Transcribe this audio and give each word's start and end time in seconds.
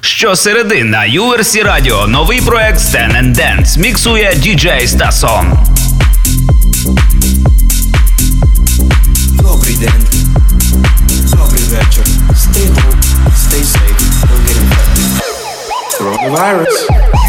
Щосереди 0.00 0.84
на 0.84 0.98
URC 0.98 1.64
Radio 1.64 2.06
новий 2.08 2.40
проект 2.40 2.80
Stand 2.80 3.22
and 3.22 3.34
Dance 3.36 3.78
міксує 3.78 4.32
DJ 4.36 4.86
Стасон. 4.86 5.58
Добрий 9.32 9.74
день. 9.76 10.06
Добрий 11.30 11.62
вечір. 11.62 12.04
Stay 12.34 12.68
home, 12.74 13.02
stay 13.44 13.64
safe, 13.74 13.98
don't 14.28 14.44
get 14.46 14.56
infected. 14.62 15.28
Coronavirus. 15.98 17.27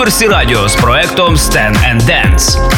Версі 0.00 0.28
Радіо 0.28 0.68
з 0.68 0.76
проектом 0.76 1.34
Stand 1.34 1.76
and 1.76 2.02
Dance. 2.02 2.69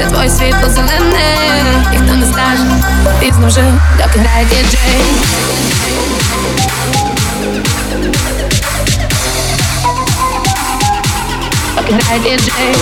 Це 0.00 0.06
твій 0.06 0.30
світло 0.30 0.70
зелене, 0.70 1.86
ніхто 1.90 2.14
не 2.14 2.26
скаже, 2.32 2.64
пізно 3.20 3.46
вже, 3.46 3.64
доки 3.98 4.18
грає 4.18 4.44
діджей 4.44 5.02
Доки 11.76 11.92
грає 11.92 12.20
діджей 12.20 12.76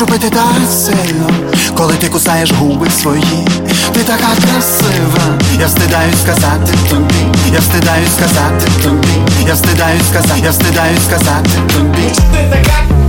Хочу 0.00 0.12
пити 0.12 0.30
так 0.30 0.70
сильно, 0.70 1.30
коли 1.74 1.94
ти 1.94 2.08
кусаєш 2.08 2.52
губи 2.52 2.90
свої, 2.90 3.48
ти 3.92 4.00
така 4.00 4.28
красива, 4.42 5.38
я 5.60 5.68
стидаю 5.68 6.12
сказати 6.22 6.72
тобі, 6.90 7.38
я 7.52 7.60
стидаю 7.60 8.06
сказати 8.16 8.66
тобі, 8.82 9.46
я 9.46 9.56
стидаю 9.56 10.00
сказати, 10.10 10.40
я 10.44 10.52
стидаю 10.52 10.96
сказати 11.08 11.50
тобі. 11.74 12.08
Ти 12.32 12.50
така 12.50 12.99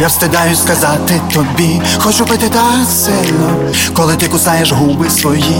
я 0.00 0.06
встидаюсь 0.06 0.58
сказати 0.58 1.20
тобі, 1.34 1.82
хочу 1.98 2.24
пити 2.24 2.48
так 2.48 2.88
сильно, 2.90 3.56
коли 3.92 4.16
ти 4.16 4.28
кусаєш 4.28 4.72
губи 4.72 5.10
свої, 5.10 5.56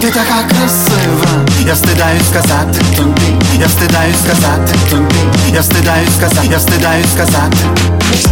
ти 0.00 0.06
така 0.06 0.42
красива, 0.48 1.46
я 1.66 1.74
встидаюсь 1.74 2.28
сказати 2.30 2.80
тобі, 2.96 3.44
я 3.60 3.66
встидаюсь 3.66 4.16
сказати 4.26 4.74
тобі, 4.90 5.54
я 5.54 5.60
встидаюсь 5.60 6.14
сказати, 6.18 6.48
я 6.50 6.58
встидаюсь 6.58 7.12
сказати. 7.14 7.56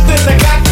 Ти 0.08 0.24
така 0.24 0.69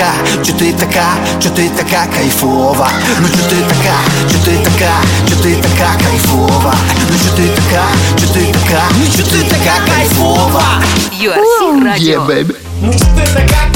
така, 0.00 0.42
че 0.44 0.52
ти 0.52 0.72
така, 0.72 1.18
че 1.40 1.50
ти 1.50 1.70
така 1.76 2.06
кайфува 2.06 2.88
Но 3.22 3.28
че 3.28 3.48
ти 3.48 3.62
така, 3.68 3.96
че 4.30 4.38
ти 4.38 4.62
така, 4.62 4.92
че 5.28 5.36
ти 5.36 5.60
така 5.60 6.04
кайфува 6.04 6.74
Но 7.10 7.18
че 7.18 7.34
ти 7.34 7.54
така, 7.54 7.86
че 8.18 8.32
ти 8.32 8.52
така, 8.52 8.82
че 9.16 9.22
ти 9.22 9.48
така 9.48 9.92
кайфува 9.94 10.64
URC 11.12 11.84
Radio 11.84 11.98
Yeah, 11.98 12.26
baby 12.26 12.54
Но 12.82 12.92
че 12.92 12.98
ти 12.98 13.34
така 13.34 13.69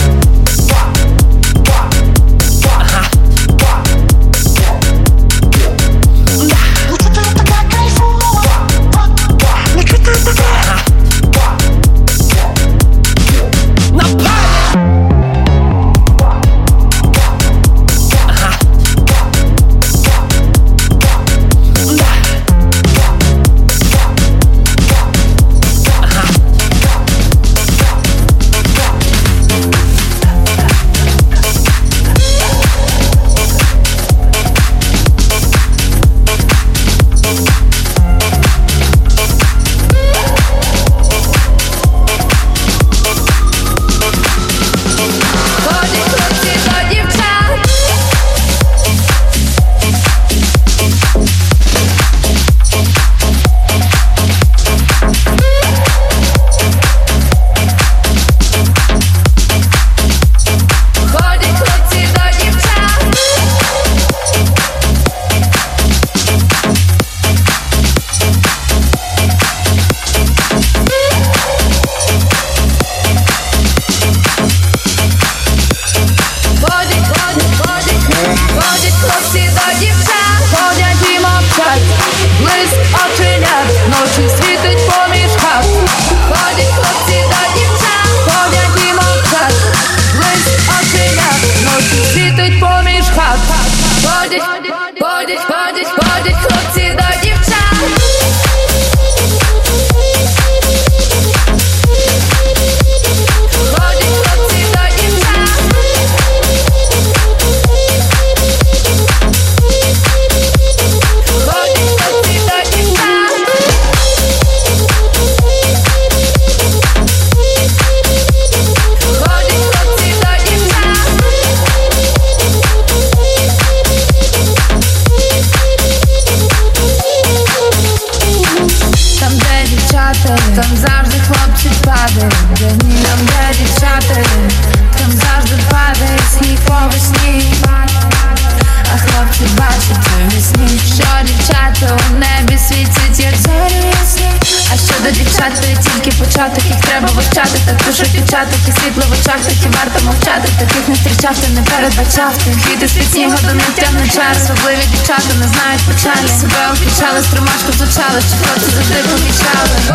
myślałeś, 158.04 158.25
czy 158.25 158.37
to, 158.37 158.61
co 158.61 158.70
zwykle 158.70 159.02
powiedziałem 159.02 159.93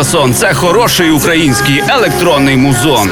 Шансон 0.00 0.34
це 0.34 0.54
хороший 0.54 1.10
український 1.10 1.82
електронний 1.88 2.56
музон. 2.56 3.10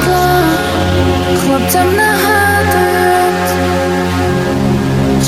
Хлопцям 1.44 1.86
нагадують, 1.96 3.50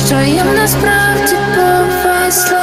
що 0.07 0.15
їм 0.15 0.55
насправді 0.57 1.37
повезло 1.57 2.59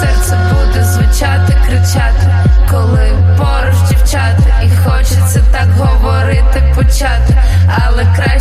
Серце 0.00 0.38
буде 0.50 0.84
звучати, 0.84 1.56
кричати, 1.68 2.34
коли 2.70 3.12
поруч 3.38 3.88
дівчата, 3.90 4.62
і 4.64 4.70
хочеться 4.88 5.42
так 5.52 5.68
говорити, 5.78 6.74
почати, 6.76 7.42
але 7.86 8.06
краще. 8.16 8.39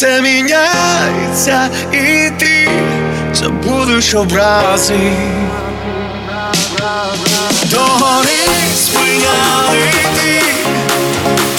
Все 0.00 0.20
міняється, 0.22 1.68
і 1.92 2.30
ти 2.38 2.68
забудеш 3.32 4.14
образи. 4.14 5.12
Догори 7.64 8.46
спиняли 8.76 9.92
ти, 10.16 10.42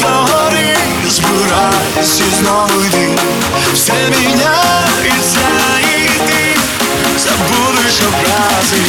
догори 0.01 0.77
збирайся 1.09 2.23
знову 2.39 2.85
йди, 2.85 3.09
все 3.73 3.93
міняється, 3.93 5.47
і 5.81 6.19
ти 6.27 6.59
забудеш 7.17 8.01
образи. 8.01 8.81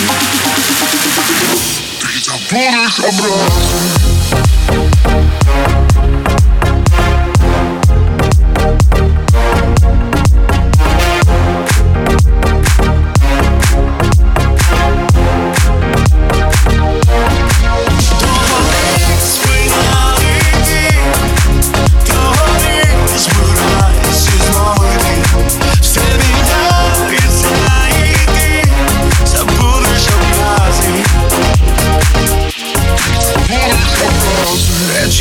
Ти 2.01 2.09
забудеш 2.25 2.99
образи. 2.99 3.93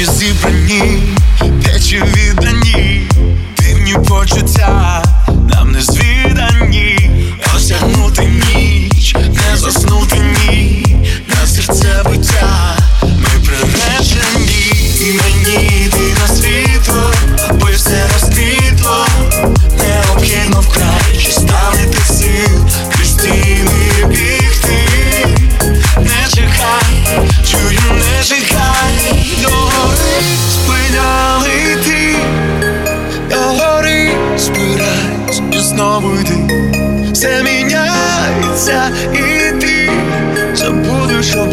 Очі 0.01 0.11
зібрані, 0.11 1.03
печі 1.63 2.03
від 2.15 2.50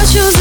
Хочу 0.00 0.18
забути 0.18 0.33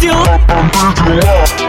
видел. 0.00 1.67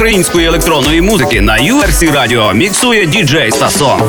української 0.00 0.46
електронної 0.46 1.00
музики 1.00 1.40
на 1.40 1.56
URC 1.56 2.12
радіо 2.12 2.52
міксує 2.52 3.06
діджей 3.06 3.50
Стасон. 3.50 4.00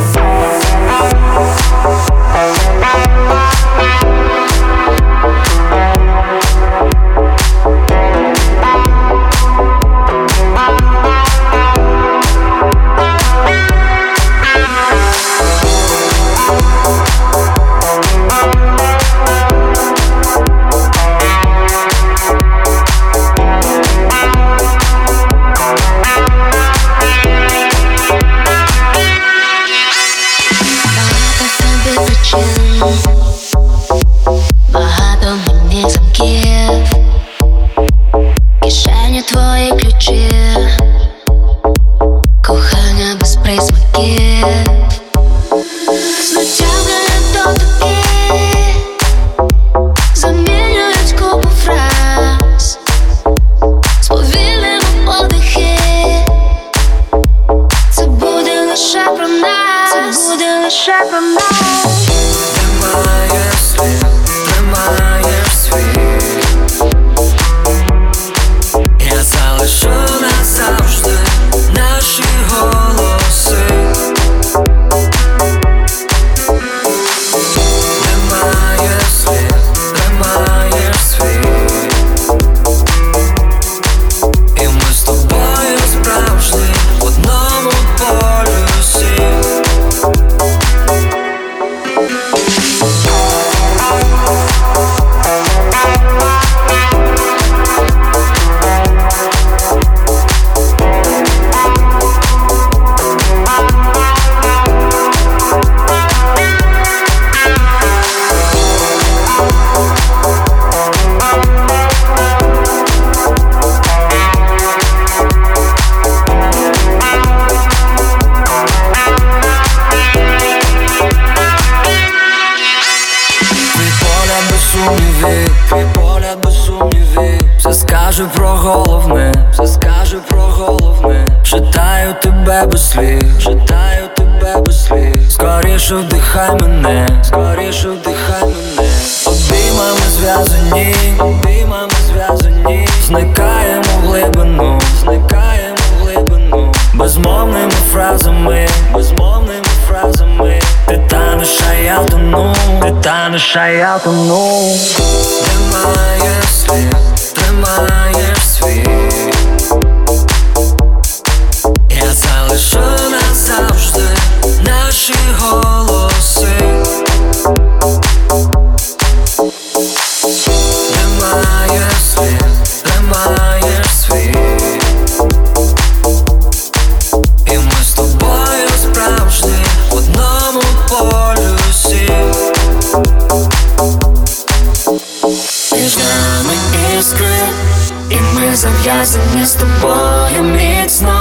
Ми 189.02 189.06
зав'язані 189.06 189.46
з 189.46 189.54
тобою 189.54 190.44
міцно. 190.44 191.14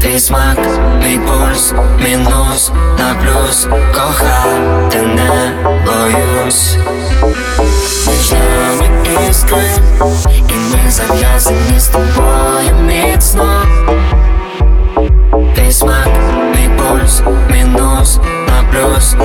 Твій 0.00 0.18
смак, 0.18 0.58
мій 1.04 1.18
пульс, 1.18 1.72
мінус 2.04 2.72
на 2.98 3.14
плюс 3.14 3.68
Кохати 3.94 5.02
не 5.02 5.52
боюсь. 5.86 6.76
Між 8.06 8.32
нами 8.32 8.90
іскри, 9.30 9.62
і 10.48 10.52
ми 10.52 10.90
зав'язані 10.90 11.78
з 11.80 11.88
тобою 11.88 12.74
міцно. 12.86 13.62
Твій 15.54 15.72
смак, 15.72 16.08
мій 16.54 16.70
пульс, 16.76 17.22
мінус 17.50 18.18
на 18.48 18.62
плюс 18.72 19.16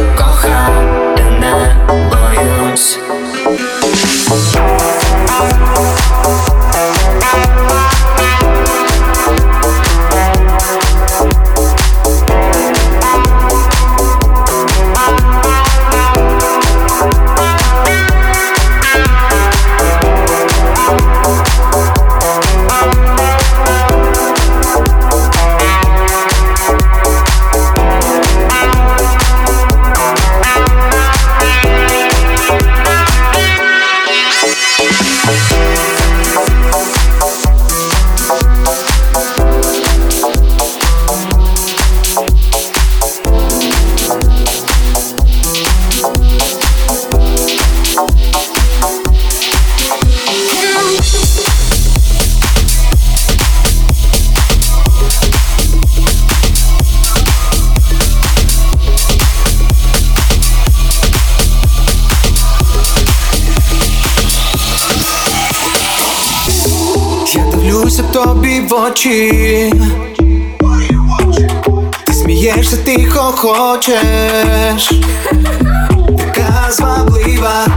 зваблива, 77.43 77.67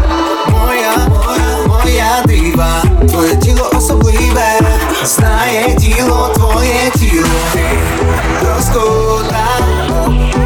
моя, 0.50 0.96
моя, 1.08 1.66
моя 1.66 2.22
дива. 2.26 2.82
Твоє 3.08 3.36
тіло 3.36 3.70
особливе, 3.76 4.60
знає 5.04 5.76
тіло, 5.76 6.30
твоє 6.34 6.90
тіло. 6.94 7.28
Розкута, 8.42 9.46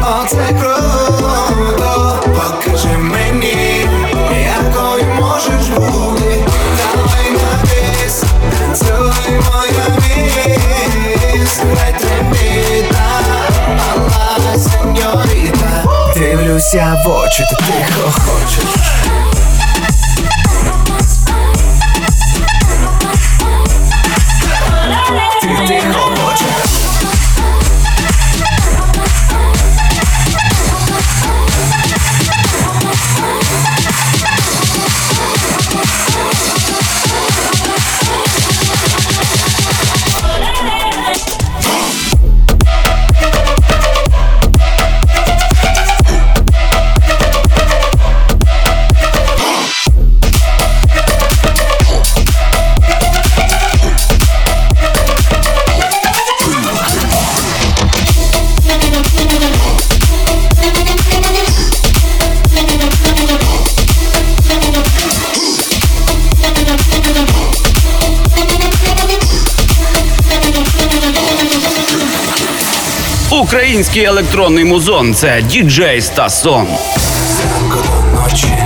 оце 0.01 0.53
круто. 0.59 2.19
Покажи 2.23 2.97
мені, 2.97 3.87
якою 4.45 5.05
можеш 5.19 5.67
бути. 5.69 6.45
Давай 6.77 7.31
на 7.31 7.63
вис, 7.63 8.23
моя 9.27 9.85
міс. 9.97 11.59
Не 11.63 11.99
трембіта, 11.99 13.21
мала. 13.97 14.55
Дивлюся 16.15 17.03
в 17.05 17.09
очі, 17.09 17.43
ти 17.49 17.55
тихо 17.55 18.11
хочеш. 18.11 19.00
Український 73.81 74.03
електронний 74.03 74.65
музон 74.65 75.13
це 75.13 75.41
діджей 75.41 76.01
Стасон. 76.01 76.67
Зранку 76.97 77.77
до 77.87 78.21
ночі 78.21 78.57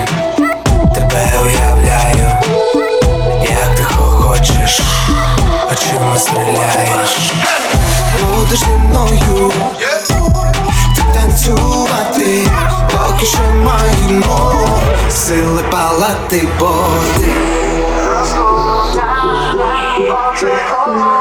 тебе 0.95 1.34
уявляю, 1.43 2.38
як 3.41 3.76
ти 3.78 3.84
хочеш, 3.84 4.82
очима 5.72 6.18
стріляєш. 6.18 7.32
Будеш 8.36 8.59
зі 8.59 8.66
мною 8.66 9.51
ти 10.95 11.01
танцювати, 11.13 12.47
поки 12.91 13.26
що 13.26 13.39
маємо 13.63 14.53
сили 15.09 15.63
палати 15.72 16.47
боти. 16.59 17.32
Можеш 20.09 21.14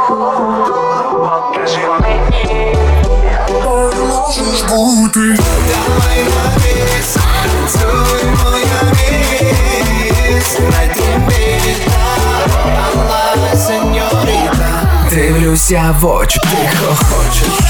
бути 5.14 5.42
Давай 5.68 6.24
на 6.24 6.56
віз, 6.56 7.16
танцюй 7.16 8.24
моя 8.24 8.92
віз 8.92 10.58
Надіміта, 10.60 12.06
алла, 12.84 13.56
сеньоріта 13.56 14.82
Дивлюся 15.10 15.96
в 16.00 16.06
очі, 16.06 16.40
тихо 16.40 16.96
хочеш 17.10 17.63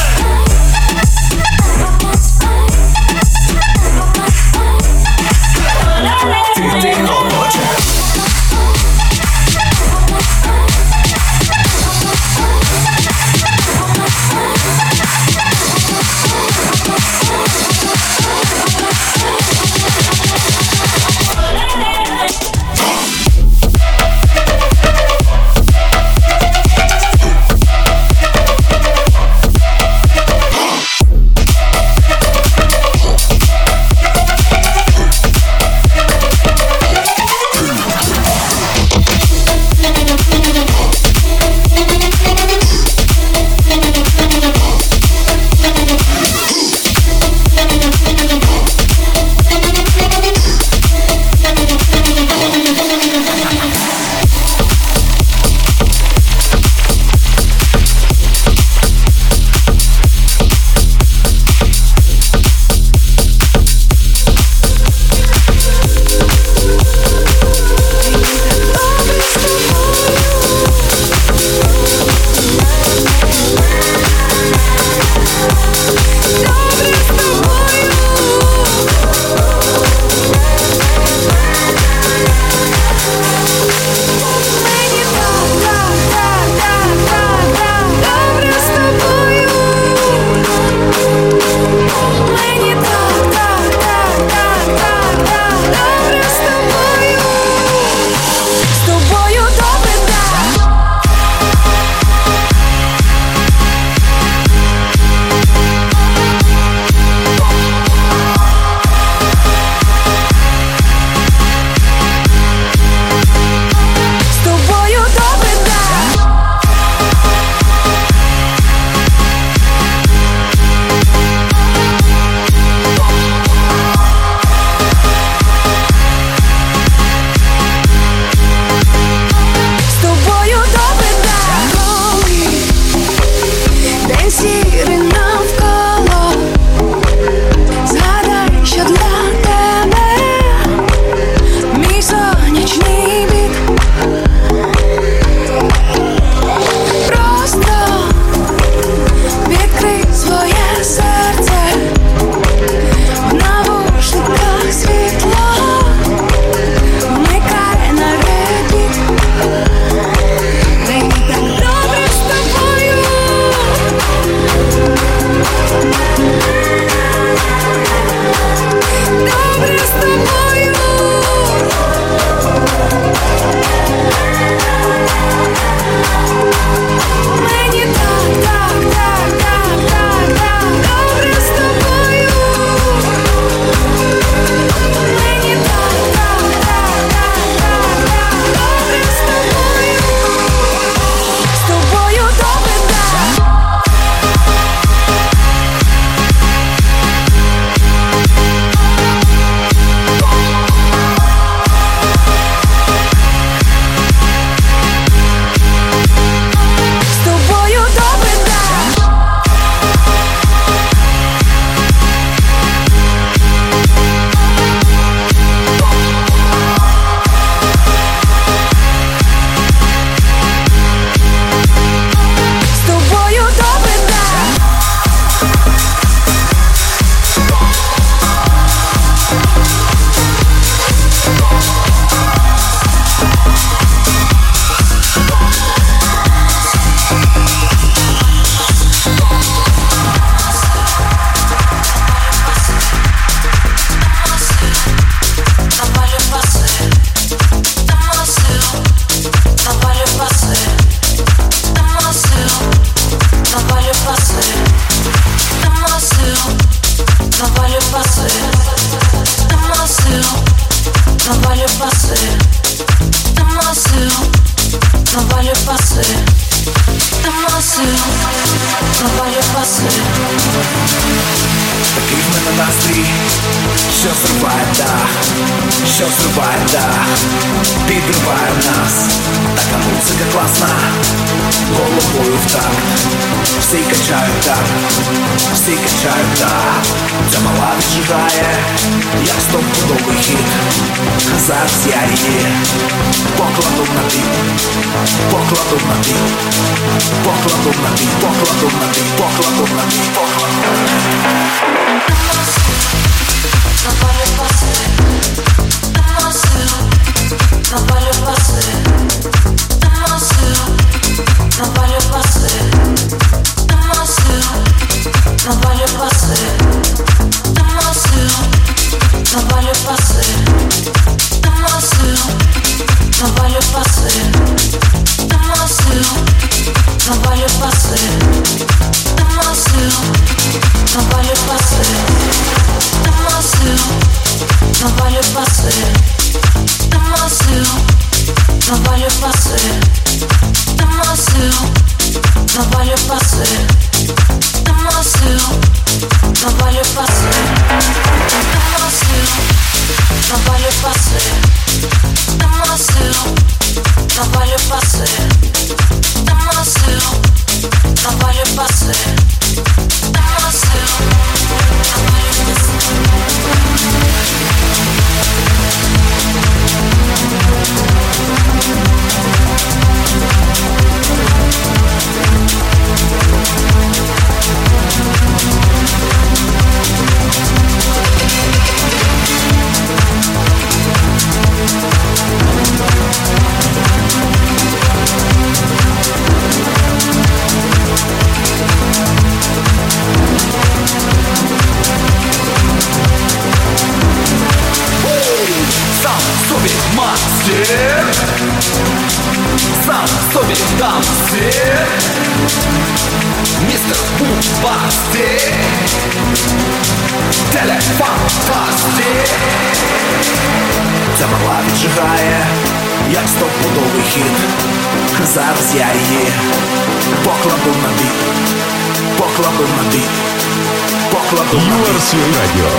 Золотого 421.34 421.62
URC 421.62 422.14
Радіо. 422.14 422.70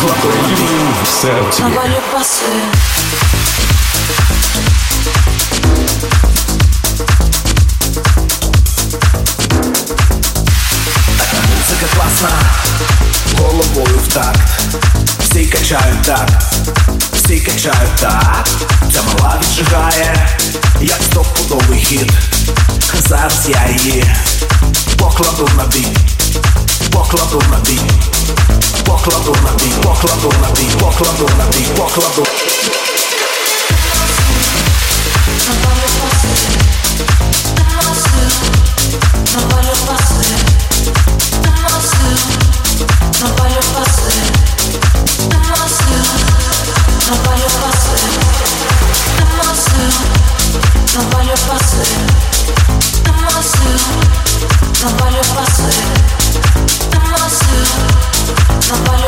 Золотою 0.00 0.34
лінією 0.48 0.88
в 1.04 1.08
серці. 1.08 1.62
Музика 11.58 11.86
класна, 11.96 12.28
головою 13.38 13.98
в 14.08 14.12
такт. 14.12 14.40
Всі 15.20 15.46
качають 15.46 16.02
так, 16.02 16.28
всі 17.12 17.40
качають 17.40 17.96
так. 18.00 18.48
Ця 18.92 19.02
мала 19.02 19.40
віджигає, 19.40 20.28
як 20.80 21.02
стопудовий 21.02 21.80
хід. 21.80 22.12
Зараз 23.08 23.48
я 23.48 23.76
її 23.76 24.04
покладу 24.98 25.48
на 25.56 25.64
бій. 25.64 25.96
Nobody 50.94 51.32
pasuje, 51.48 51.96
namazu, 53.04 53.68
nobody 54.82 55.20
pasuje 55.34 55.71
somebody 58.74 59.01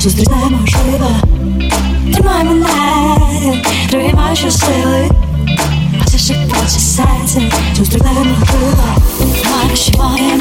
зустріне 0.00 0.36
можливо 0.36 1.10
Тримай 2.14 2.44
мене, 2.44 3.62
тримай 3.90 4.36
що 4.36 4.50
сили, 4.50 5.10
а 6.00 6.04
це 6.04 6.18
ще 6.18 6.34
почесеться, 6.34 7.42
зустріне 7.76 8.10
можливо 8.10 8.84
Марші 9.50 9.92
моїм 9.98 10.40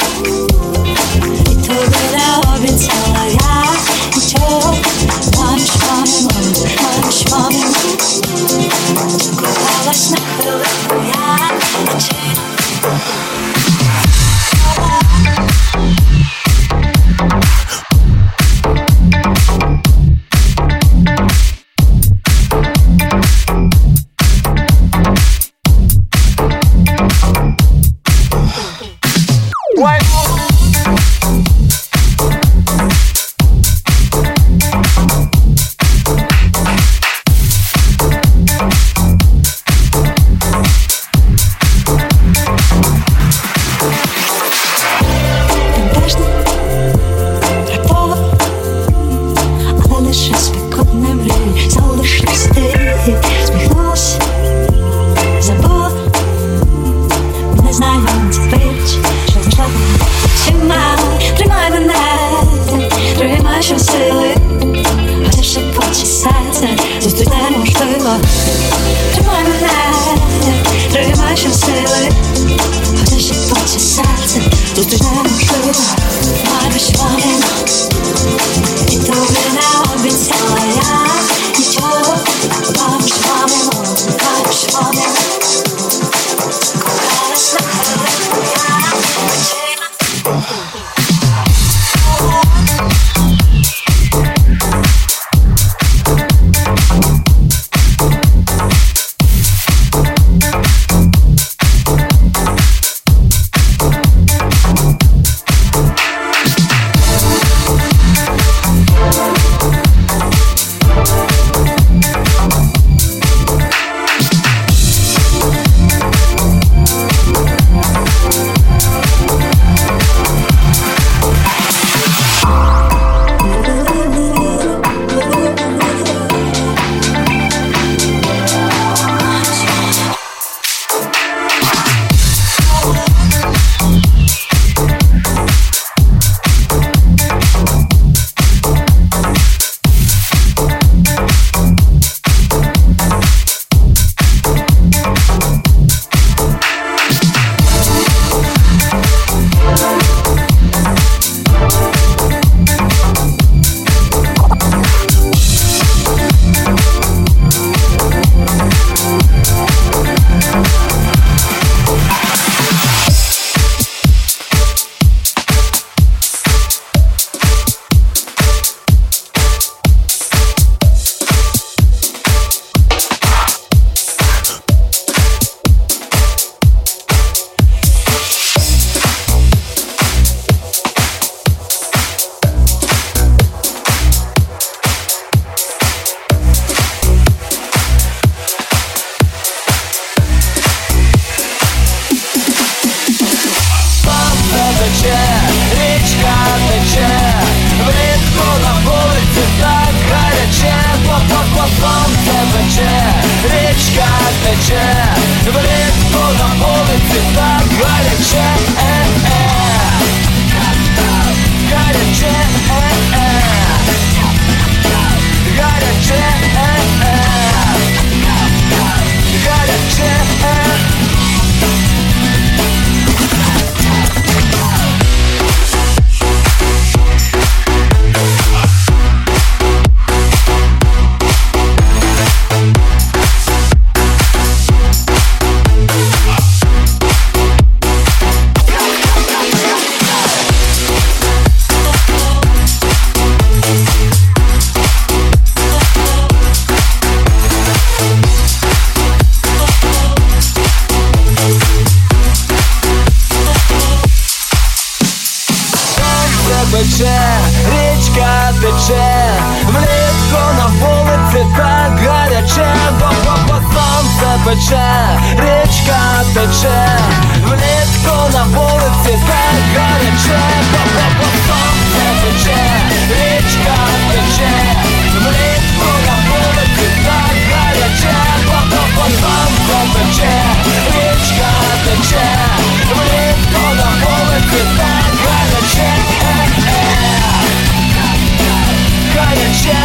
Горячая, 289.49 289.83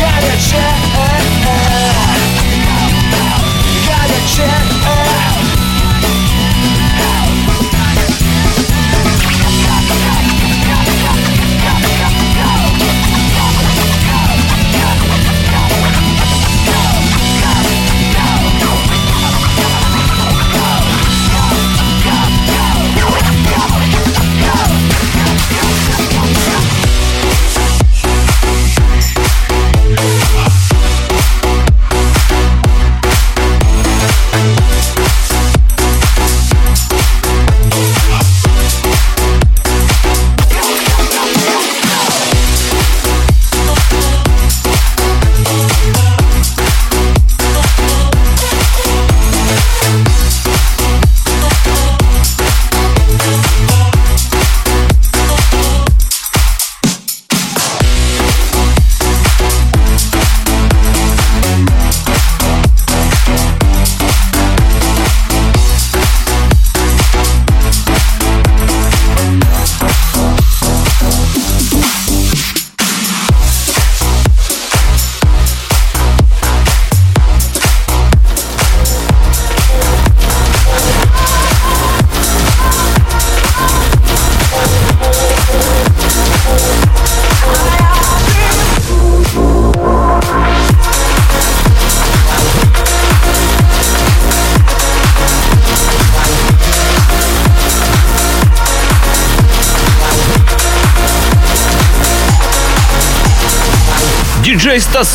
горячая 0.00 0.87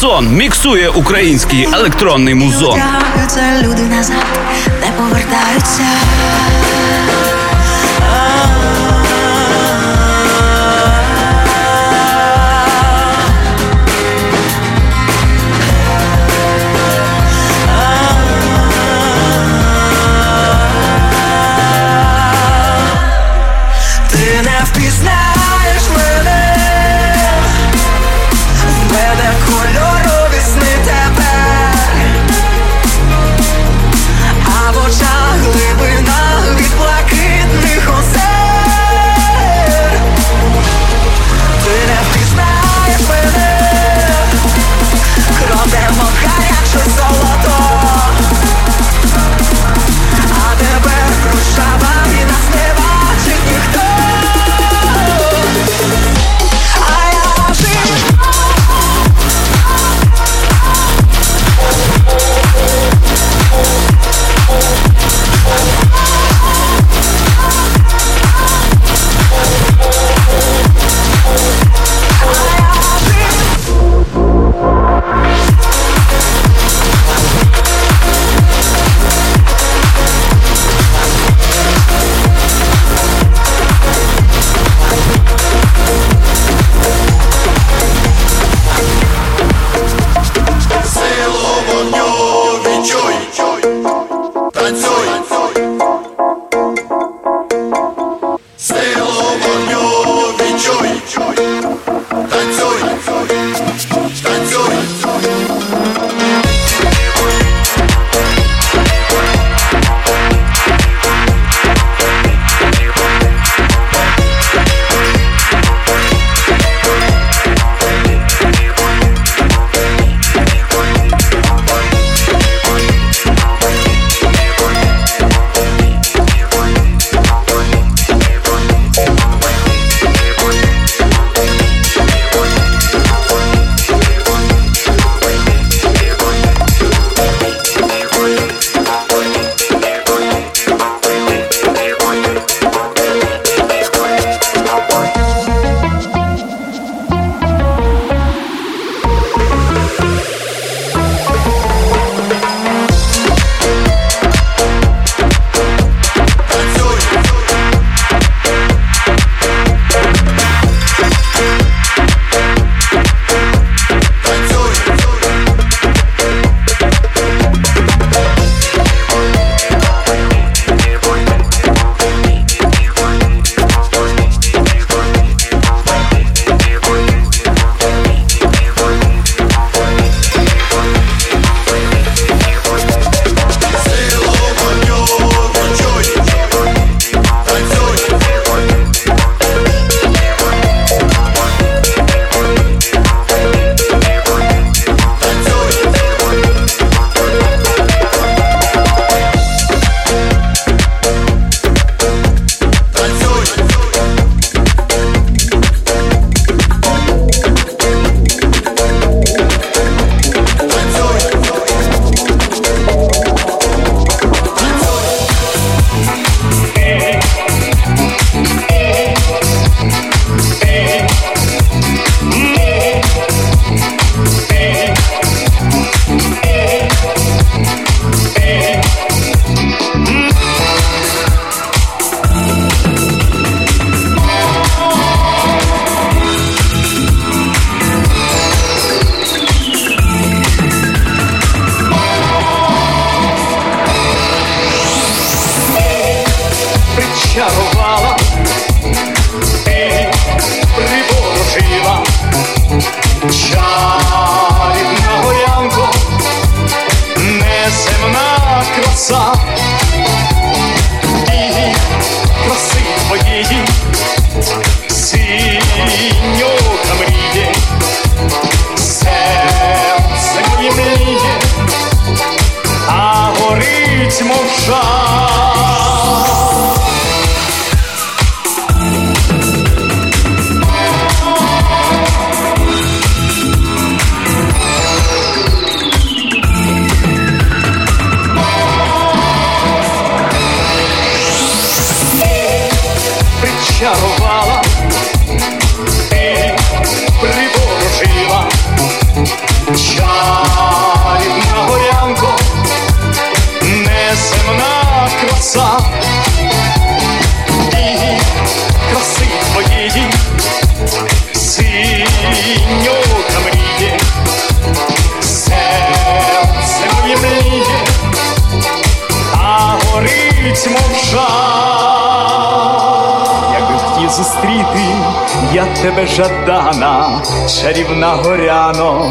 Сон 0.04 0.28
міксує 0.28 0.90
український 0.90 1.68
електронний 1.74 2.36
музон. 2.36 2.80
Люди 3.64 3.82
назад 3.82 4.26
не 4.82 4.92
повертаються. 4.98 5.84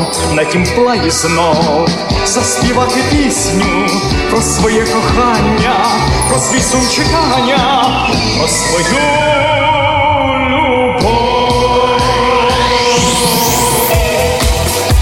Горяно, 0.03 0.35
на 0.35 0.45
тім 0.45 0.65
плаї 0.65 1.11
знов 1.11 1.89
заспівати 2.27 3.01
пісню 3.11 3.87
про 4.31 4.43
своє 4.43 4.87
кохання, 4.87 5.87
про 6.29 6.39
свій 6.39 6.61
сум 6.61 6.81
чекання, 6.91 7.85
про 8.39 8.49
свою 8.49 9.01
любов. 10.51 12.01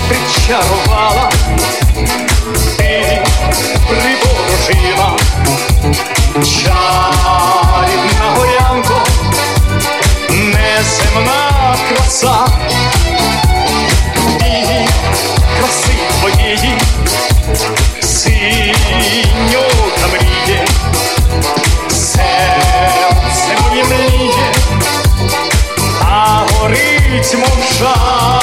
Причарувала, 0.09 1.31
ти 2.77 3.23
приворожила, 3.89 5.17
чарівна 6.35 8.35
горянко, 8.37 9.03
неземна 10.31 11.77
краса 11.89 12.47
горить 27.21 27.35
мов 27.35 28.40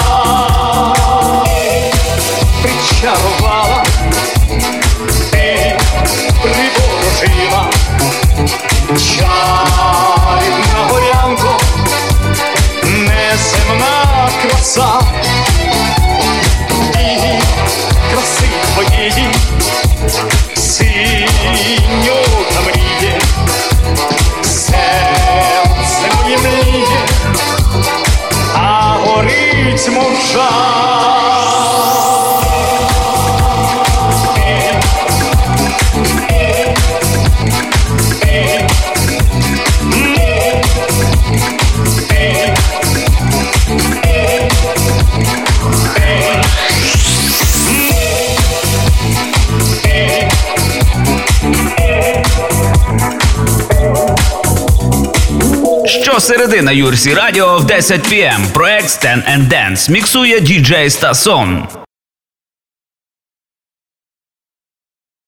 Щосередина 56.18 56.72
Юрсі 56.72 57.14
Радіо 57.14 57.58
в 57.58 57.66
10 57.66 58.04
пм. 58.04 58.44
Проект 58.54 58.86
Stand 58.86 59.24
and 59.36 59.48
Dance 59.50 59.92
міксує 59.92 60.40
діджей 60.40 60.90
Стасон. 60.90 61.68